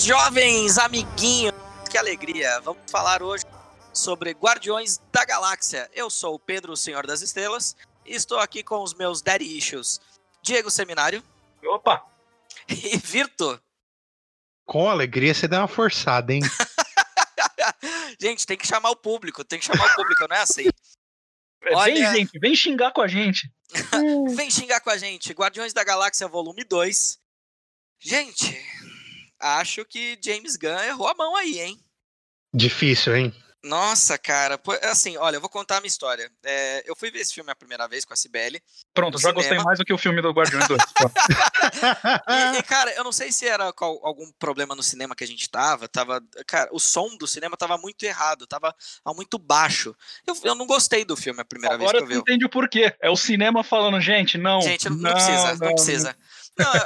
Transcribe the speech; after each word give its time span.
meus 0.00 0.04
jovens 0.04 0.78
amiguinhos, 0.78 1.54
que 1.90 1.98
alegria! 1.98 2.60
Vamos 2.60 2.90
falar 2.90 3.22
hoje 3.22 3.44
sobre 3.92 4.30
Guardiões 4.30 4.98
da 5.12 5.24
Galáxia. 5.24 5.90
Eu 5.92 6.08
sou 6.08 6.34
o 6.34 6.38
Pedro, 6.38 6.72
o 6.72 6.76
Senhor 6.76 7.06
das 7.06 7.20
Estrelas, 7.20 7.76
e 8.06 8.14
estou 8.14 8.38
aqui 8.38 8.62
com 8.62 8.82
os 8.82 8.94
meus 8.94 9.20
daddy 9.20 9.58
issues, 9.58 10.00
Diego 10.42 10.70
Seminário. 10.70 11.22
Opa! 11.64 12.02
E 12.68 12.96
Virto. 12.96 13.60
Com 14.64 14.88
alegria 14.88 15.34
você 15.34 15.46
dá 15.46 15.58
uma 15.58 15.68
forçada, 15.68 16.32
hein? 16.32 16.40
gente, 18.20 18.46
tem 18.46 18.56
que 18.56 18.66
chamar 18.66 18.90
o 18.90 18.96
público, 18.96 19.44
tem 19.44 19.58
que 19.58 19.66
chamar 19.66 19.86
o 19.86 19.94
público, 19.96 20.26
não 20.28 20.36
é 20.36 20.40
assim? 20.40 20.68
Olha... 21.72 22.10
Vem, 22.10 22.20
gente, 22.20 22.38
vem 22.38 22.54
xingar 22.54 22.92
com 22.92 23.02
a 23.02 23.08
gente. 23.08 23.52
vem 24.34 24.50
xingar 24.50 24.80
com 24.80 24.90
a 24.90 24.96
gente. 24.96 25.32
Guardiões 25.32 25.72
da 25.72 25.84
Galáxia 25.84 26.26
Volume 26.26 26.64
2. 26.64 27.18
Gente, 28.02 28.58
acho 29.40 29.84
que 29.84 30.18
James 30.22 30.56
Gunn 30.56 30.78
errou 30.80 31.08
a 31.08 31.14
mão 31.14 31.34
aí, 31.36 31.60
hein? 31.60 31.80
Difícil, 32.52 33.16
hein? 33.16 33.34
Nossa, 33.62 34.16
cara, 34.16 34.58
assim, 34.84 35.18
olha, 35.18 35.36
eu 35.36 35.40
vou 35.40 35.50
contar 35.50 35.76
a 35.76 35.80
minha 35.80 35.88
história. 35.88 36.30
É, 36.42 36.82
eu 36.86 36.96
fui 36.96 37.10
ver 37.10 37.20
esse 37.20 37.34
filme 37.34 37.50
a 37.50 37.54
primeira 37.54 37.86
vez 37.86 38.06
com 38.06 38.14
a 38.14 38.16
Cibele. 38.16 38.62
Pronto, 38.94 39.18
já 39.18 39.28
cinema. 39.28 39.34
gostei 39.34 39.58
mais 39.58 39.78
do 39.78 39.84
que 39.84 39.92
o 39.92 39.98
filme 39.98 40.22
do 40.22 40.30
Guardiões 40.30 40.66
2. 40.66 40.80
e, 42.56 42.58
e, 42.58 42.62
cara, 42.62 42.90
eu 42.94 43.04
não 43.04 43.12
sei 43.12 43.30
se 43.30 43.46
era 43.46 43.70
algum 43.76 44.32
problema 44.38 44.74
no 44.74 44.82
cinema 44.82 45.14
que 45.14 45.24
a 45.24 45.26
gente 45.26 45.48
tava, 45.50 45.86
tava. 45.88 46.22
Cara, 46.46 46.70
o 46.72 46.80
som 46.80 47.14
do 47.18 47.26
cinema 47.26 47.54
tava 47.54 47.76
muito 47.76 48.02
errado, 48.02 48.46
tava 48.46 48.74
muito 49.14 49.38
baixo. 49.38 49.94
Eu, 50.26 50.34
eu 50.42 50.54
não 50.54 50.66
gostei 50.66 51.04
do 51.04 51.14
filme 51.14 51.42
a 51.42 51.44
primeira 51.44 51.74
Agora 51.74 51.98
vez 51.98 51.98
que 51.98 52.04
eu 52.04 52.08
vi. 52.08 52.14
Agora 52.14 52.30
entende 52.30 52.46
o 52.46 52.48
porquê. 52.48 52.94
É 52.98 53.10
o 53.10 53.16
cinema 53.16 53.62
falando, 53.62 54.00
gente, 54.00 54.38
não. 54.38 54.62
Gente, 54.62 54.88
não, 54.88 54.96
não 54.96 55.12
precisa, 55.12 55.52
não, 55.56 55.66
não 55.66 55.74
precisa. 55.74 56.08
Não, 56.08 56.39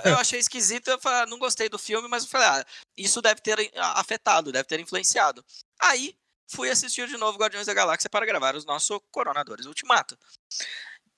eu 0.05 0.17
achei 0.17 0.39
esquisito, 0.39 0.89
eu 0.89 1.01
falei, 1.01 1.21
ah, 1.21 1.27
não 1.27 1.39
gostei 1.39 1.69
do 1.69 1.79
filme, 1.79 2.09
mas 2.09 2.25
eu 2.25 2.29
falei, 2.29 2.47
ah, 2.49 2.67
isso 2.97 3.21
deve 3.21 3.41
ter 3.41 3.71
afetado, 3.77 4.53
deve 4.53 4.69
ter 4.69 4.81
influenciado. 4.81 5.45
Aí, 5.81 6.17
fui 6.47 6.71
assistir 6.71 7.09
de 7.09 7.17
novo 7.17 7.39
Guardiões 7.39 7.67
da 7.67 7.75
Galáxia 7.75 8.11
para 8.11 8.27
gravar 8.27 8.55
os 8.55 8.65
nossos 8.65 8.99
Coronadores 9.11 9.67
Ultimato. 9.67 10.19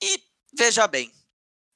E, 0.01 0.21
veja 0.53 0.87
bem, 0.87 1.11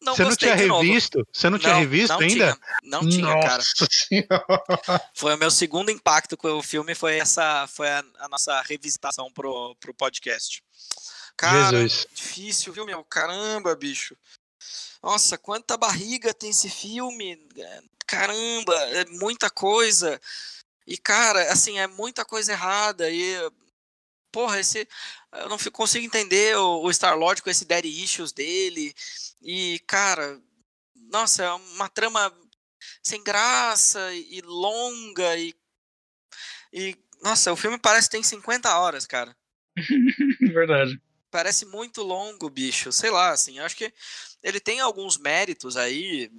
não 0.02 0.16
Você 0.16 0.24
não 0.24 0.36
tinha 0.36 0.56
revisto? 0.56 1.28
Você 1.32 1.48
não, 1.48 1.52
não 1.52 1.60
tinha 1.60 1.76
revisto 1.76 2.14
não 2.14 2.20
ainda? 2.22 2.54
Tinha, 2.54 2.60
não 2.84 3.08
tinha, 3.08 3.22
Nossa 3.22 3.48
cara. 3.48 3.64
Senhora. 3.92 5.12
Foi 5.14 5.36
o 5.36 5.38
meu 5.38 5.52
segundo 5.52 5.92
impacto 5.92 6.36
com 6.36 6.58
o 6.58 6.64
filme, 6.64 6.96
foi 6.96 7.20
essa, 7.20 7.68
foi 7.68 7.88
a, 7.88 8.04
a 8.20 8.28
nossa 8.28 8.60
revisitação 8.62 9.32
pro, 9.32 9.76
pro 9.80 9.94
podcast. 9.94 10.64
Cara, 11.38 11.78
Jesus. 11.78 12.08
difícil, 12.12 12.74
viu, 12.74 12.86
meu? 12.86 13.04
Caramba, 13.04 13.76
bicho. 13.76 14.18
Nossa, 15.02 15.38
quanta 15.38 15.78
barriga 15.78 16.34
tem 16.34 16.50
esse 16.50 16.70
filme. 16.70 17.38
Caramba, 18.06 18.74
é 18.92 19.06
muita 19.06 19.50
coisa. 19.50 20.20
E, 20.86 20.98
cara, 20.98 21.52
assim, 21.52 21.80
é 21.80 21.88
muita 21.88 22.26
coisa 22.26 22.52
errada. 22.52 23.10
E, 23.10 23.36
porra, 24.32 24.60
esse. 24.60 24.88
Eu 25.34 25.50
não 25.50 25.58
consigo 25.72 26.06
entender 26.06 26.58
o, 26.58 26.84
o 26.84 26.94
Star-Lord 26.94 27.42
com 27.42 27.50
esse 27.50 27.66
daddy 27.66 28.04
issues 28.04 28.32
dele. 28.32 28.94
E, 29.42 29.80
cara, 29.88 30.40
nossa, 31.12 31.44
é 31.44 31.52
uma 31.52 31.90
trama 31.90 32.34
sem 33.02 33.24
graça 33.24 34.14
e 34.14 34.42
longa. 34.42 35.38
E, 35.38 35.56
e 36.74 36.98
nossa, 37.24 37.52
o 37.52 37.56
filme 37.56 37.78
parece 37.78 38.08
que 38.08 38.14
tem 38.18 38.24
50 38.24 38.78
horas, 38.78 39.08
cara. 39.08 39.36
Verdade 40.54 41.00
parece 41.32 41.66
muito 41.66 42.04
longo, 42.04 42.50
bicho. 42.50 42.92
Sei 42.92 43.10
lá, 43.10 43.32
assim, 43.32 43.60
acho 43.60 43.76
que 43.76 43.92
ele 44.44 44.60
tem 44.60 44.80
alguns 44.80 45.18
méritos 45.18 45.78
aí. 45.78 46.30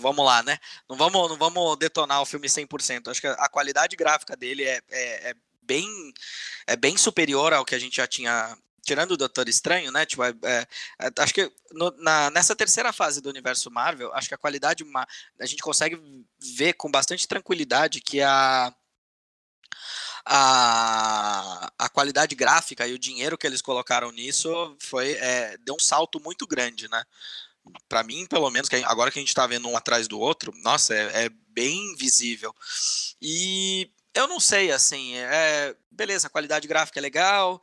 Vamos 0.00 0.24
lá, 0.24 0.42
né? 0.42 0.58
Não 0.88 0.96
vamos, 0.96 1.28
não 1.28 1.36
vamos 1.36 1.76
detonar 1.78 2.22
o 2.22 2.26
filme 2.26 2.48
100%. 2.48 3.08
Acho 3.08 3.20
que 3.20 3.26
a 3.26 3.48
qualidade 3.48 3.94
gráfica 3.94 4.36
dele 4.36 4.64
é, 4.64 4.80
é, 4.90 5.30
é 5.30 5.34
bem, 5.62 5.86
é 6.66 6.74
bem 6.76 6.96
superior 6.96 7.52
ao 7.52 7.64
que 7.64 7.74
a 7.74 7.78
gente 7.78 7.96
já 7.96 8.06
tinha. 8.06 8.56
Tirando 8.82 9.12
o 9.12 9.16
Doutor 9.16 9.48
Estranho, 9.48 9.90
né? 9.90 10.04
Tipo, 10.04 10.24
é, 10.24 10.34
é, 10.42 10.66
é 11.00 11.10
acho 11.18 11.32
que 11.32 11.50
no, 11.72 11.90
na, 11.98 12.30
nessa 12.30 12.54
terceira 12.54 12.92
fase 12.92 13.22
do 13.22 13.30
universo 13.30 13.70
Marvel, 13.70 14.12
acho 14.14 14.28
que 14.28 14.34
a 14.34 14.38
qualidade. 14.38 14.84
A 15.40 15.46
gente 15.46 15.62
consegue 15.62 15.98
ver 16.38 16.74
com 16.74 16.90
bastante 16.90 17.26
tranquilidade 17.26 18.00
que 18.00 18.20
a 18.20 18.74
a, 20.24 21.72
a 21.78 21.88
qualidade 21.88 22.34
gráfica 22.34 22.86
e 22.86 22.94
o 22.94 22.98
dinheiro 22.98 23.36
que 23.36 23.46
eles 23.46 23.60
colocaram 23.60 24.10
nisso 24.10 24.76
foi 24.80 25.12
é, 25.12 25.56
deu 25.58 25.74
um 25.74 25.80
salto 25.80 26.18
muito 26.20 26.46
grande, 26.46 26.88
né? 26.88 27.04
Para 27.88 28.02
mim, 28.02 28.26
pelo 28.26 28.50
menos, 28.50 28.68
que 28.68 28.76
agora 28.76 29.10
que 29.10 29.18
a 29.18 29.22
gente 29.22 29.28
está 29.28 29.46
vendo 29.46 29.68
um 29.68 29.76
atrás 29.76 30.06
do 30.06 30.18
outro, 30.18 30.52
nossa, 30.62 30.94
é, 30.94 31.24
é 31.24 31.28
bem 31.48 31.94
visível. 31.96 32.54
E 33.20 33.90
eu 34.14 34.26
não 34.26 34.38
sei, 34.38 34.70
assim, 34.70 35.16
é, 35.16 35.74
beleza, 35.90 36.26
a 36.26 36.30
qualidade 36.30 36.68
gráfica 36.68 37.00
é 37.00 37.02
legal. 37.02 37.62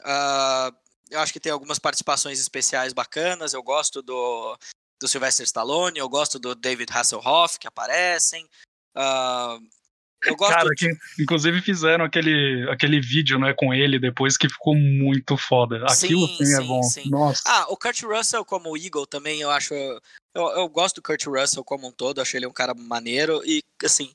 Uh, 0.00 0.74
eu 1.10 1.20
acho 1.20 1.32
que 1.32 1.40
tem 1.40 1.52
algumas 1.52 1.78
participações 1.78 2.40
especiais 2.40 2.92
bacanas. 2.92 3.52
Eu 3.52 3.62
gosto 3.62 4.02
do, 4.02 4.58
do 5.00 5.08
Sylvester 5.08 5.44
Stallone, 5.44 5.98
eu 5.98 6.08
gosto 6.08 6.38
do 6.38 6.54
David 6.54 6.92
Hasselhoff, 6.92 7.58
que 7.58 7.68
aparecem. 7.68 8.44
Uh, 8.96 9.62
eu 10.24 10.34
gosto 10.34 10.54
Cara, 10.54 10.70
que, 10.76 10.90
inclusive 11.20 11.60
fizeram 11.60 12.04
aquele, 12.04 12.68
aquele 12.70 13.00
vídeo 13.00 13.38
né, 13.38 13.52
com 13.52 13.72
ele 13.72 13.98
depois 13.98 14.36
que 14.36 14.48
ficou 14.48 14.74
muito 14.74 15.36
foda. 15.36 15.84
Aquilo 15.84 16.26
sim, 16.28 16.44
sim 16.44 16.54
é 16.54 16.60
bom. 16.60 16.82
Sim. 16.82 17.10
Nossa. 17.10 17.42
Ah, 17.44 17.66
o 17.68 17.76
Kurt 17.76 18.02
Russell 18.02 18.44
como 18.44 18.76
Eagle 18.76 19.06
também, 19.06 19.40
eu 19.40 19.50
acho. 19.50 19.74
Eu, 19.74 20.48
eu 20.56 20.68
gosto 20.68 20.96
do 20.96 21.02
Kurt 21.02 21.26
Russell 21.26 21.64
como 21.64 21.88
um 21.88 21.92
todo, 21.92 22.20
acho 22.20 22.36
ele 22.36 22.46
um 22.46 22.52
cara 22.52 22.74
maneiro. 22.74 23.42
E, 23.44 23.62
assim, 23.84 24.12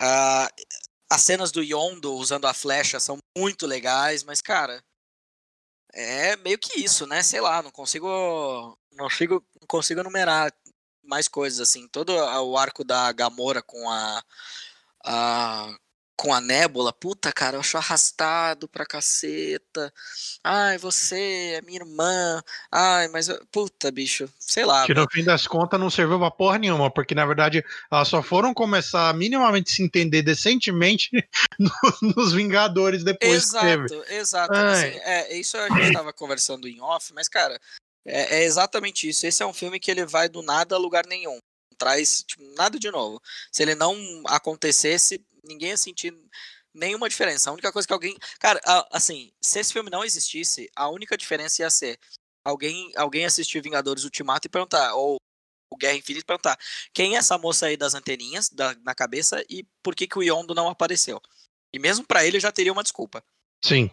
uh, 0.00 0.64
as 1.08 1.22
cenas 1.22 1.52
do 1.52 1.62
Yondo 1.62 2.14
usando 2.14 2.46
a 2.46 2.54
flecha 2.54 2.98
são 2.98 3.18
muito 3.36 3.66
legais, 3.66 4.24
mas, 4.24 4.42
cara, 4.42 4.82
é 5.92 6.36
meio 6.36 6.58
que 6.58 6.80
isso, 6.80 7.06
né? 7.06 7.22
Sei 7.22 7.40
lá, 7.40 7.62
não 7.62 7.70
consigo. 7.70 8.76
Não 8.92 9.04
consigo, 9.04 9.44
não 9.60 9.66
consigo 9.66 10.00
enumerar 10.00 10.52
mais 11.04 11.28
coisas, 11.28 11.60
assim. 11.60 11.88
Todo 11.88 12.12
o 12.12 12.58
arco 12.58 12.84
da 12.84 13.10
Gamora 13.12 13.62
com 13.62 13.88
a 13.88 14.22
a, 15.04 15.74
com 16.20 16.34
a 16.34 16.40
nébula, 16.40 16.92
puta, 16.92 17.32
cara, 17.32 17.56
eu 17.56 17.60
acho 17.60 17.78
arrastado 17.78 18.68
pra 18.68 18.84
caceta. 18.84 19.90
Ai, 20.44 20.76
você 20.76 21.54
é 21.56 21.62
minha 21.62 21.80
irmã. 21.80 22.42
Ai, 22.70 23.08
mas 23.08 23.28
puta, 23.50 23.90
bicho, 23.90 24.28
sei 24.38 24.66
lá. 24.66 24.84
Que 24.84 24.92
no 24.92 25.06
fim 25.10 25.24
das 25.24 25.46
contas 25.46 25.80
não 25.80 25.88
serviu 25.88 26.18
pra 26.18 26.30
porra 26.30 26.58
nenhuma, 26.58 26.90
porque 26.90 27.14
na 27.14 27.24
verdade 27.24 27.64
elas 27.90 28.08
só 28.08 28.22
foram 28.22 28.52
começar 28.52 29.08
a 29.08 29.14
minimamente 29.14 29.70
se 29.70 29.82
entender 29.82 30.20
decentemente 30.20 31.10
nos 32.02 32.34
Vingadores 32.34 33.02
depois 33.02 33.44
exato, 33.44 33.64
que 33.64 33.88
teve. 33.88 34.14
Exato, 34.14 34.52
assim, 34.52 34.98
é, 35.02 35.34
isso 35.38 35.56
a 35.56 35.70
gente 35.70 35.94
tava 35.94 36.12
conversando 36.12 36.68
em 36.68 36.82
off, 36.82 37.14
mas 37.14 37.30
cara, 37.30 37.58
é, 38.04 38.40
é 38.40 38.44
exatamente 38.44 39.08
isso. 39.08 39.26
Esse 39.26 39.42
é 39.42 39.46
um 39.46 39.54
filme 39.54 39.80
que 39.80 39.90
ele 39.90 40.04
vai 40.04 40.28
do 40.28 40.42
nada 40.42 40.74
a 40.74 40.78
lugar 40.78 41.06
nenhum 41.06 41.40
traz 41.80 42.22
tipo, 42.22 42.44
nada 42.54 42.78
de 42.78 42.90
novo. 42.90 43.20
Se 43.50 43.62
ele 43.62 43.74
não 43.74 43.96
acontecesse, 44.26 45.24
ninguém 45.42 45.70
ia 45.70 45.76
sentir 45.78 46.14
nenhuma 46.74 47.08
diferença. 47.08 47.48
A 47.48 47.52
única 47.54 47.72
coisa 47.72 47.88
que 47.88 47.94
alguém. 47.94 48.16
Cara, 48.38 48.60
assim, 48.92 49.32
se 49.40 49.58
esse 49.58 49.72
filme 49.72 49.90
não 49.90 50.04
existisse, 50.04 50.70
a 50.76 50.88
única 50.90 51.16
diferença 51.16 51.62
ia 51.62 51.70
ser 51.70 51.98
alguém, 52.44 52.92
alguém 52.96 53.24
assistir 53.24 53.62
Vingadores 53.62 54.04
Ultimato 54.04 54.46
e 54.46 54.50
perguntar, 54.50 54.94
ou 54.94 55.16
o 55.72 55.76
Guerra 55.76 55.96
Infinita 55.96 56.22
e 56.22 56.26
perguntar 56.26 56.58
quem 56.92 57.14
é 57.14 57.18
essa 57.18 57.38
moça 57.38 57.66
aí 57.66 57.76
das 57.76 57.94
anteninhas 57.94 58.50
da, 58.50 58.74
na 58.84 58.94
cabeça 58.94 59.42
e 59.48 59.64
por 59.82 59.94
que, 59.94 60.06
que 60.06 60.18
o 60.18 60.22
Yondo 60.22 60.54
não 60.54 60.68
apareceu. 60.68 61.20
E 61.72 61.78
mesmo 61.78 62.04
para 62.04 62.26
ele 62.26 62.38
já 62.38 62.52
teria 62.52 62.72
uma 62.72 62.82
desculpa. 62.82 63.24
Sim. 63.64 63.90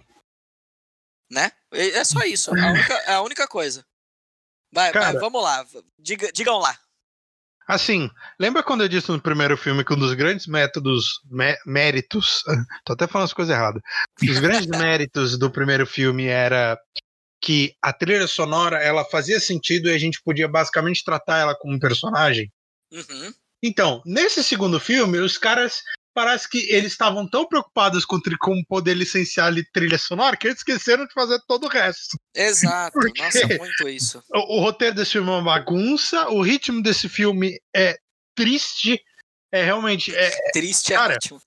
Né? 1.31 1.51
É 1.71 2.03
só 2.03 2.21
isso. 2.21 2.51
A 2.51 2.71
única, 2.71 2.93
é 2.93 3.13
a 3.13 3.21
única 3.21 3.47
coisa. 3.47 3.85
Vai, 4.73 4.91
Cara, 4.91 5.13
vai, 5.13 5.21
vamos 5.21 5.41
lá. 5.41 5.65
Diga, 5.99 6.31
digam 6.31 6.57
lá. 6.57 6.77
Assim, 7.67 8.09
lembra 8.39 8.63
quando 8.63 8.83
eu 8.83 8.87
disse 8.87 9.11
no 9.11 9.19
primeiro 9.19 9.57
filme 9.57 9.83
que 9.83 9.93
um 9.93 9.99
dos 9.99 10.13
grandes 10.13 10.47
métodos, 10.47 11.19
méritos, 11.65 12.43
tô 12.85 12.93
até 12.93 13.05
falando 13.07 13.25
as 13.25 13.33
coisas 13.33 13.53
erradas, 13.53 13.81
os 14.21 14.39
grandes 14.39 14.67
méritos 14.79 15.37
do 15.37 15.51
primeiro 15.51 15.85
filme 15.85 16.27
era 16.27 16.79
que 17.41 17.75
a 17.81 17.91
trilha 17.91 18.25
sonora 18.25 18.77
ela 18.81 19.03
fazia 19.03 19.39
sentido 19.39 19.89
e 19.89 19.93
a 19.93 19.97
gente 19.97 20.21
podia 20.23 20.47
basicamente 20.47 21.03
tratar 21.03 21.39
ela 21.39 21.55
como 21.55 21.73
um 21.73 21.79
personagem? 21.79 22.51
Uhum. 22.91 23.33
Então, 23.61 24.01
nesse 24.05 24.43
segundo 24.43 24.79
filme, 24.79 25.17
os 25.17 25.37
caras 25.37 25.81
parece 26.17 26.49
que 26.49 26.57
eles 26.73 26.93
estavam 26.93 27.29
tão 27.29 27.45
preocupados 27.45 28.03
com, 28.03 28.19
com 28.39 28.63
poder 28.63 28.95
licenciar 28.95 29.53
trilha 29.71 29.99
sonora 29.99 30.35
que 30.35 30.47
eles 30.47 30.57
esqueceram 30.57 31.05
de 31.05 31.13
fazer 31.13 31.39
todo 31.47 31.65
o 31.65 31.69
resto. 31.69 32.19
Exato, 32.33 32.93
Porque 32.99 33.21
nossa, 33.21 33.47
muito 33.59 33.87
isso. 33.87 34.23
O, 34.33 34.57
o, 34.57 34.59
roteiro 34.59 34.95
desse 34.95 35.11
filme 35.11 35.29
é 35.29 35.33
uma 35.33 35.43
bagunça, 35.43 36.27
o 36.29 36.41
ritmo 36.41 36.81
desse 36.81 37.07
filme 37.07 37.61
é 37.71 37.99
triste, 38.33 38.99
é 39.51 39.63
realmente. 39.63 40.11
É, 40.15 40.31
triste 40.51 40.91
é 40.91 40.95
cara, 40.95 41.13
é 41.13 41.17
ótimo. 41.17 41.39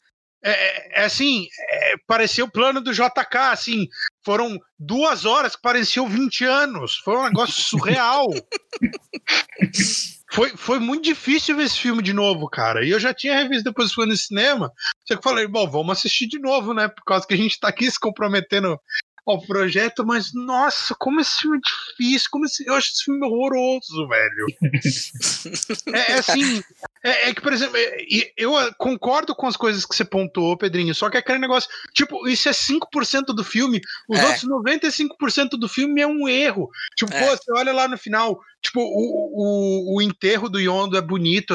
É, 0.45 1.01
é, 1.01 1.05
assim, 1.05 1.49
é, 1.69 1.95
parecia 2.07 2.45
o 2.45 2.51
plano 2.51 2.81
do 2.81 2.93
JK, 2.93 3.37
assim, 3.51 3.89
foram 4.25 4.57
duas 4.79 5.25
horas 5.25 5.57
que 5.57 5.63
pareciam 5.63 6.09
20 6.09 6.45
anos, 6.45 6.97
foi 6.99 7.17
um 7.17 7.25
negócio 7.25 7.61
surreal. 7.61 8.29
foi, 10.31 10.57
foi 10.57 10.79
muito 10.79 11.05
difícil 11.05 11.57
ver 11.57 11.65
esse 11.65 11.79
filme 11.79 12.03
de 12.03 12.13
novo, 12.13 12.49
cara. 12.49 12.85
E 12.85 12.91
eu 12.91 13.01
já 13.01 13.13
tinha 13.13 13.37
revisto 13.37 13.65
depois 13.65 13.93
foi 13.93 14.07
no 14.07 14.17
cinema. 14.17 14.73
Só 15.05 15.15
que 15.15 15.19
eu 15.19 15.23
falei, 15.23 15.47
bom, 15.47 15.69
vamos 15.69 15.99
assistir 15.99 16.27
de 16.27 16.39
novo, 16.39 16.73
né? 16.73 16.89
Por 16.89 17.05
causa 17.05 17.27
que 17.27 17.35
a 17.35 17.37
gente 17.37 17.59
tá 17.59 17.69
aqui 17.69 17.91
se 17.91 17.99
comprometendo 17.99 18.79
ao 19.27 19.41
projeto, 19.41 20.05
mas 20.05 20.33
nossa, 20.33 20.95
como 20.99 21.21
esse 21.21 21.41
filme 21.41 21.59
é 21.59 21.61
difícil, 21.61 22.29
como 22.31 22.47
esse, 22.47 22.67
eu 22.67 22.75
acho 22.75 22.89
esse 22.89 23.05
filme 23.05 23.25
horroroso, 23.25 24.09
velho. 24.09 24.47
é, 25.95 26.13
é, 26.13 26.15
assim, 26.15 26.63
é, 27.03 27.31
é, 27.31 27.35
que, 27.35 27.41
por 27.41 27.53
exemplo, 27.53 27.77
é, 27.77 27.97
eu 28.37 28.53
concordo 28.77 29.35
com 29.35 29.47
as 29.47 29.57
coisas 29.57 29.87
que 29.87 29.95
você 29.95 30.05
pontuou, 30.05 30.57
Pedrinho, 30.57 30.95
só 30.95 31.09
que 31.09 31.17
é 31.17 31.21
aquele 31.21 31.39
negócio, 31.39 31.71
tipo, 31.95 32.29
isso 32.29 32.49
é 32.49 32.53
5% 32.53 33.27
do 33.35 33.43
filme, 33.43 33.81
os 34.09 34.19
é. 34.19 34.27
outros 34.27 34.45
95% 34.45 35.51
do 35.59 35.69
filme 35.69 36.01
é 36.03 36.07
um 36.07 36.29
erro. 36.29 36.69
Tipo, 36.97 37.13
pô, 37.13 37.27
você 37.27 37.53
olha 37.53 37.73
lá 37.73 37.89
no 37.89 37.97
final, 37.97 38.39
tipo, 38.63 38.81
o, 38.81 39.95
o, 39.95 39.97
o 39.97 40.03
enterro 40.03 40.49
do 40.49 40.61
Yondo 40.61 40.97
é 40.97 41.01
bonito 41.01 41.55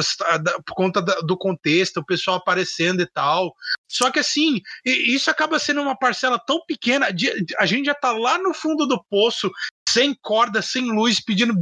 por 0.66 0.74
conta 0.74 1.02
do 1.02 1.38
contexto, 1.38 1.98
o 1.98 2.06
pessoal 2.06 2.38
aparecendo 2.38 3.02
e 3.02 3.06
tal. 3.06 3.54
Só 3.88 4.10
que 4.10 4.20
assim, 4.20 4.62
isso 4.84 5.30
acaba 5.30 5.60
sendo 5.60 5.82
uma 5.82 5.98
parcela 5.98 6.40
tão 6.40 6.60
pequena, 6.66 7.12
de, 7.12 7.32
a 7.60 7.68
gente 7.68 7.86
já 7.86 7.94
tá 7.94 8.12
lá 8.12 8.40
no 8.40 8.54
fundo 8.54 8.88
do 8.88 9.04
poço, 9.10 9.52
sem 9.88 10.16
corda, 10.22 10.62
sem 10.62 10.92
luz, 10.92 11.24
pedindo, 11.24 11.54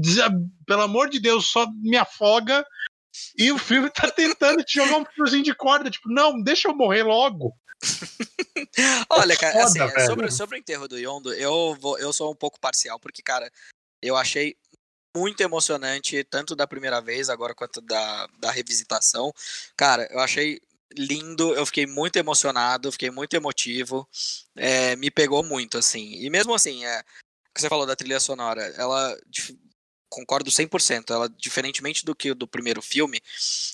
pelo 0.65 0.81
amor 0.81 1.09
de 1.09 1.19
Deus, 1.19 1.47
só 1.47 1.67
me 1.81 1.97
afoga. 1.97 2.65
E 3.37 3.51
o 3.51 3.57
filme 3.57 3.89
tá 3.89 4.09
tentando 4.09 4.63
te 4.63 4.75
jogar 4.75 4.97
um 4.97 5.05
fiozinho 5.05 5.43
de 5.43 5.55
corda, 5.55 5.89
tipo, 5.89 6.09
não, 6.09 6.41
deixa 6.41 6.67
eu 6.67 6.75
morrer 6.75 7.03
logo. 7.03 7.53
Olha, 9.09 9.35
cara, 9.35 9.57
é 9.57 9.63
Foda, 9.63 9.85
assim, 9.85 10.05
sobre, 10.05 10.31
sobre 10.31 10.57
o 10.57 10.59
enterro 10.59 10.87
do 10.87 10.97
Yondo, 10.97 11.33
eu, 11.33 11.75
vou, 11.79 11.97
eu 11.99 12.13
sou 12.13 12.31
um 12.31 12.35
pouco 12.35 12.59
parcial, 12.59 12.99
porque, 12.99 13.21
cara, 13.21 13.51
eu 14.01 14.15
achei 14.15 14.55
muito 15.15 15.41
emocionante, 15.41 16.23
tanto 16.23 16.55
da 16.55 16.65
primeira 16.65 16.99
vez, 16.99 17.29
agora 17.29 17.53
quanto 17.53 17.81
da, 17.81 18.27
da 18.39 18.51
revisitação. 18.51 19.31
Cara, 19.77 20.07
eu 20.11 20.19
achei 20.19 20.59
lindo, 20.97 21.53
eu 21.53 21.65
fiquei 21.65 21.85
muito 21.85 22.17
emocionado, 22.17 22.91
fiquei 22.91 23.11
muito 23.11 23.35
emotivo, 23.35 24.07
é, 24.55 24.95
me 24.95 25.11
pegou 25.11 25.43
muito, 25.43 25.77
assim. 25.77 26.13
E 26.15 26.29
mesmo 26.29 26.53
assim, 26.53 26.85
é, 26.85 27.03
que 27.53 27.61
você 27.61 27.69
falou 27.69 27.85
da 27.85 27.95
trilha 27.95 28.19
sonora, 28.19 28.61
ela 28.77 29.15
concordo 30.13 30.51
100%. 30.51 31.09
Ela, 31.09 31.27
diferentemente 31.27 32.05
do 32.05 32.15
que 32.15 32.33
do 32.33 32.47
primeiro 32.47 32.81
filme, 32.81 33.19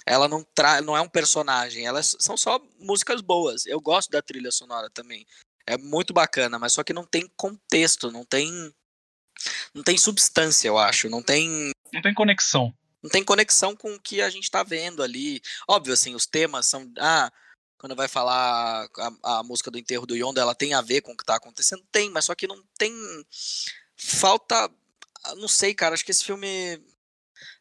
ela 0.06 0.28
não, 0.28 0.44
tra 0.56 0.82
não 0.82 0.96
é 0.96 1.02
um 1.02 1.10
personagem, 1.10 1.86
elas 1.86 2.16
são 2.20 2.38
só 2.38 2.60
músicas 2.80 3.22
boas. 3.22 3.66
Eu 3.66 3.82
gosto 3.82 4.10
da 4.10 4.22
trilha 4.22 4.52
sonora 4.52 4.90
também. 4.90 5.28
É 5.68 5.78
muito 5.78 6.14
bacana, 6.14 6.58
mas 6.58 6.74
só 6.74 6.84
que 6.84 6.94
não 6.94 7.06
tem 7.06 7.30
contexto, 7.36 8.12
não 8.12 8.24
tem 8.24 8.74
não 9.74 9.84
tem 9.84 9.98
substância, 9.98 10.68
eu 10.68 10.78
acho, 10.78 11.10
não 11.10 11.22
tem 11.22 11.72
não 11.94 12.02
tem 12.02 12.14
conexão. 12.14 12.74
Não 13.02 13.10
tem 13.10 13.24
conexão 13.24 13.76
com 13.76 13.94
o 13.94 14.00
que 14.00 14.22
a 14.22 14.30
gente 14.30 14.52
tá 14.52 14.64
vendo 14.64 15.04
ali. 15.04 15.42
Óbvio 15.68 15.94
assim, 15.94 16.16
os 16.16 16.26
temas 16.26 16.66
são 16.68 16.92
ah, 16.98 17.32
quando 17.78 17.96
vai 17.96 18.08
falar 18.08 18.90
a, 18.98 19.40
a 19.40 19.44
música 19.44 19.72
do 19.72 19.78
enterro 19.78 20.06
do 20.06 20.16
Yonda, 20.16 20.42
ela 20.42 20.56
tem 20.56 20.74
a 20.74 20.82
ver 20.82 21.02
com 21.02 21.12
o 21.12 21.18
que 21.18 21.26
tá 21.26 21.36
acontecendo? 21.36 21.84
Tem, 21.92 22.10
mas 22.10 22.26
só 22.26 22.36
que 22.36 22.48
não 22.48 22.62
tem 22.78 22.94
falta 23.96 24.70
não 25.38 25.48
sei, 25.48 25.74
cara, 25.74 25.94
acho 25.94 26.06
que 26.06 26.12
esse 26.12 26.26
filme 26.26 26.82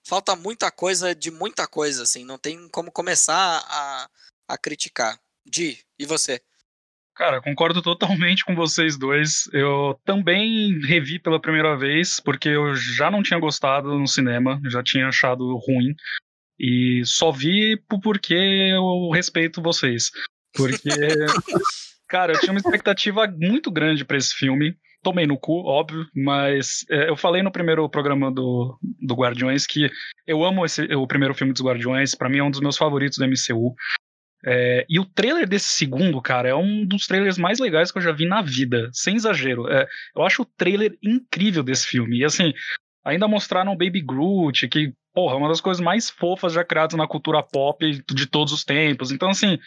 falta 0.07 0.35
muita 0.35 0.71
coisa 0.71 1.15
de 1.15 1.31
muita 1.31 1.67
coisa, 1.67 2.03
assim, 2.03 2.25
não 2.25 2.39
tem 2.39 2.69
como 2.71 2.91
começar 2.91 3.63
a, 3.69 4.09
a 4.49 4.59
criticar. 4.59 5.19
Di, 5.47 5.79
e 5.99 6.05
você? 6.05 6.41
Cara, 7.19 7.43
concordo 7.43 7.83
totalmente 7.83 8.45
com 8.45 8.55
vocês 8.55 8.97
dois. 8.97 9.49
Eu 9.53 9.99
também 10.05 10.79
revi 10.81 11.19
pela 11.19 11.41
primeira 11.41 11.77
vez, 11.77 12.21
porque 12.21 12.49
eu 12.49 12.75
já 12.77 13.11
não 13.11 13.23
tinha 13.23 13.41
gostado 13.41 13.99
no 13.99 14.07
cinema, 14.07 14.61
já 14.67 14.83
tinha 14.83 15.09
achado 15.09 15.57
ruim. 15.57 15.97
E 16.59 17.03
só 17.05 17.33
vi 17.33 17.77
porque 17.89 18.35
eu 18.35 19.11
respeito 19.11 19.63
vocês. 19.63 20.11
Porque, 20.55 20.89
cara, 22.09 22.35
eu 22.35 22.41
tinha 22.41 22.53
uma 22.53 22.61
expectativa 22.61 23.27
muito 23.27 23.71
grande 23.71 24.05
para 24.05 24.17
esse 24.17 24.35
filme 24.35 24.77
tomei 25.03 25.27
no 25.27 25.39
cu, 25.39 25.65
óbvio, 25.65 26.07
mas 26.15 26.85
é, 26.91 27.09
eu 27.09 27.17
falei 27.17 27.43
no 27.43 27.53
primeiro 27.53 27.89
programa 27.89 28.31
do, 28.31 28.79
do 29.01 29.15
Guardiões 29.15 29.67
que 29.67 29.91
eu 30.27 30.45
amo 30.45 30.65
esse, 30.65 30.83
o 30.95 31.07
primeiro 31.07 31.35
filme 31.35 31.53
dos 31.53 31.63
Guardiões, 31.63 32.15
para 32.15 32.29
mim 32.29 32.39
é 32.39 32.43
um 32.43 32.51
dos 32.51 32.61
meus 32.61 32.77
favoritos 32.77 33.19
do 33.19 33.27
MCU. 33.27 33.75
É, 34.45 34.87
e 34.89 35.01
o 35.01 35.05
trailer 35.05 35.49
desse 35.49 35.69
segundo, 35.69 36.21
cara, 36.23 36.49
é 36.49 36.55
um 36.55 36.85
dos 36.85 37.07
trailers 37.07 37.39
mais 37.39 37.59
legais 37.59 37.91
que 37.91 37.99
eu 37.99 38.03
já 38.03 38.13
vi 38.13 38.27
na 38.27 38.41
vida, 38.41 38.89
sem 38.93 39.17
exagero. 39.17 39.69
É, 39.69 39.87
eu 40.17 40.23
acho 40.23 40.43
o 40.43 40.47
trailer 40.57 40.97
incrível 41.03 41.63
desse 41.63 41.87
filme. 41.87 42.19
E 42.19 42.25
assim, 42.25 42.53
ainda 43.05 43.27
mostraram 43.27 43.73
o 43.73 43.77
Baby 43.77 44.01
Groot, 44.01 44.69
que, 44.69 44.93
porra, 45.13 45.35
é 45.35 45.39
uma 45.39 45.49
das 45.49 45.61
coisas 45.61 45.83
mais 45.83 46.09
fofas 46.09 46.53
já 46.53 46.65
criadas 46.65 46.97
na 46.97 47.09
cultura 47.09 47.43
pop 47.43 47.91
de 47.91 48.27
todos 48.27 48.53
os 48.53 48.65
tempos. 48.65 49.11
Então, 49.11 49.31
assim, 49.31 49.59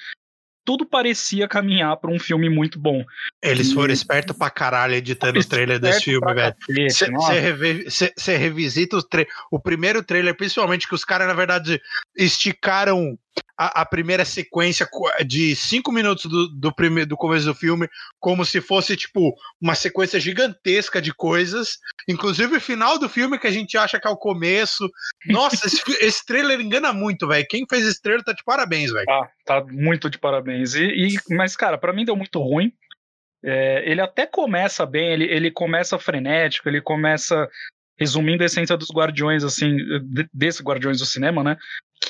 tudo 0.63 0.85
parecia 0.85 1.47
caminhar 1.47 1.97
para 1.97 2.11
um 2.11 2.19
filme 2.19 2.49
muito 2.49 2.79
bom. 2.79 3.03
Eles 3.41 3.73
foram 3.73 3.93
espertos 3.93 4.37
pra 4.37 4.49
caralho 4.49 4.95
editando 4.95 5.39
o 5.39 5.43
trailer 5.43 5.79
desse 5.79 6.03
filme, 6.05 6.33
velho. 6.33 6.55
Você 7.89 8.37
revisita 8.37 8.97
o, 8.97 9.01
o 9.51 9.59
primeiro 9.59 10.03
trailer, 10.03 10.35
principalmente 10.35 10.87
que 10.87 10.95
os 10.95 11.03
caras, 11.03 11.27
na 11.27 11.33
verdade, 11.33 11.81
esticaram 12.15 13.17
a, 13.61 13.81
a, 13.81 13.85
primeira 13.85 14.25
sequência 14.25 14.89
de 15.23 15.55
cinco 15.55 15.91
minutos 15.91 16.25
do, 16.25 16.47
do, 16.47 16.73
primeiro, 16.73 17.09
do 17.09 17.15
começo 17.15 17.45
do 17.45 17.53
filme 17.53 17.87
como 18.19 18.43
se 18.43 18.59
fosse, 18.59 18.97
tipo, 18.97 19.35
uma 19.61 19.75
sequência 19.75 20.19
gigantesca 20.19 20.99
de 20.99 21.13
coisas. 21.13 21.77
Inclusive 22.09 22.57
o 22.57 22.61
final 22.61 22.97
do 22.97 23.07
filme 23.07 23.37
que 23.37 23.45
a 23.45 23.51
gente 23.51 23.77
acha 23.77 23.99
que 23.99 24.07
é 24.07 24.09
o 24.09 24.17
começo. 24.17 24.89
Nossa, 25.27 25.67
esse, 25.67 25.83
esse 26.03 26.25
trailer 26.25 26.59
engana 26.59 26.91
muito, 26.91 27.27
velho. 27.27 27.45
Quem 27.47 27.67
fez 27.69 27.85
esse 27.85 28.01
trailer 28.01 28.25
tá 28.25 28.33
de 28.33 28.43
parabéns, 28.43 28.91
velho. 28.91 29.05
Ah, 29.07 29.29
tá 29.45 29.63
muito 29.63 30.09
de 30.09 30.17
parabéns. 30.17 30.73
E, 30.73 30.83
e 30.83 31.35
mas, 31.35 31.55
cara, 31.55 31.77
para 31.77 31.93
mim 31.93 32.03
deu 32.03 32.15
muito 32.15 32.39
ruim. 32.39 32.73
É, 33.45 33.83
ele 33.87 34.01
até 34.01 34.25
começa 34.25 34.87
bem, 34.87 35.13
ele, 35.13 35.25
ele 35.25 35.51
começa 35.51 35.99
frenético, 35.99 36.67
ele 36.67 36.81
começa 36.81 37.47
resumindo 37.99 38.41
a 38.41 38.47
essência 38.47 38.75
dos 38.75 38.89
Guardiões, 38.89 39.43
assim, 39.43 39.77
desse 40.33 40.63
Guardiões 40.63 40.97
do 40.97 41.05
cinema, 41.05 41.43
né? 41.43 41.57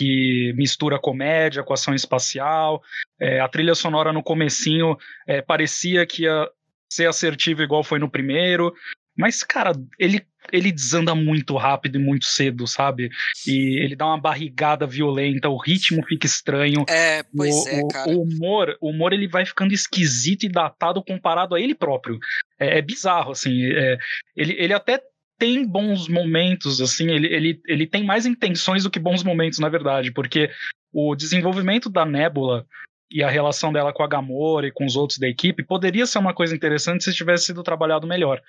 Que 0.01 0.51
mistura 0.53 0.97
comédia 0.97 1.61
com 1.61 1.73
ação 1.73 1.93
espacial. 1.93 2.81
É, 3.19 3.39
a 3.39 3.47
trilha 3.47 3.75
sonora 3.75 4.11
no 4.11 4.23
comecinho 4.23 4.97
é, 5.27 5.43
parecia 5.43 6.07
que 6.07 6.23
ia 6.23 6.49
ser 6.91 7.07
assertiva 7.07 7.61
igual 7.61 7.83
foi 7.83 7.99
no 7.99 8.09
primeiro. 8.09 8.73
Mas, 9.15 9.43
cara, 9.43 9.73
ele, 9.99 10.25
ele 10.51 10.71
desanda 10.71 11.13
muito 11.13 11.55
rápido 11.55 11.97
e 11.97 12.03
muito 12.03 12.25
cedo, 12.25 12.65
sabe? 12.65 13.11
E 13.45 13.77
ele 13.83 13.95
dá 13.95 14.07
uma 14.07 14.19
barrigada 14.19 14.87
violenta, 14.87 15.49
o 15.49 15.57
ritmo 15.57 16.03
fica 16.07 16.25
estranho. 16.25 16.83
É, 16.89 17.21
pois 17.35 17.53
o, 17.53 17.69
é, 17.69 17.87
cara. 17.87 18.09
O 18.09 18.23
humor, 18.23 18.75
o 18.81 18.89
humor 18.89 19.13
ele 19.13 19.27
vai 19.27 19.45
ficando 19.45 19.71
esquisito 19.71 20.47
e 20.47 20.49
datado 20.49 21.03
comparado 21.03 21.53
a 21.53 21.61
ele 21.61 21.75
próprio. 21.75 22.17
É, 22.59 22.79
é 22.79 22.81
bizarro, 22.81 23.33
assim. 23.33 23.71
É, 23.71 23.99
ele, 24.35 24.55
ele 24.57 24.73
até 24.73 24.99
tem 25.41 25.65
bons 25.65 26.07
momentos, 26.07 26.79
assim, 26.79 27.09
ele, 27.09 27.25
ele, 27.33 27.61
ele 27.65 27.87
tem 27.87 28.03
mais 28.03 28.27
intenções 28.27 28.83
do 28.83 28.91
que 28.91 28.99
bons 28.99 29.23
momentos, 29.23 29.57
na 29.57 29.69
verdade, 29.69 30.11
porque 30.11 30.51
o 30.93 31.15
desenvolvimento 31.15 31.89
da 31.89 32.05
Nebula 32.05 32.63
e 33.09 33.23
a 33.23 33.29
relação 33.29 33.73
dela 33.73 33.91
com 33.91 34.03
a 34.03 34.07
Gamora 34.07 34.67
e 34.67 34.71
com 34.71 34.85
os 34.85 34.95
outros 34.95 35.17
da 35.17 35.27
equipe 35.27 35.63
poderia 35.63 36.05
ser 36.05 36.19
uma 36.19 36.31
coisa 36.31 36.55
interessante 36.55 37.03
se 37.03 37.11
tivesse 37.11 37.45
sido 37.45 37.63
trabalhado 37.63 38.05
melhor. 38.05 38.39